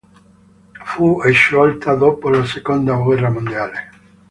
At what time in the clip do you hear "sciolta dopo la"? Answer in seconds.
1.31-2.43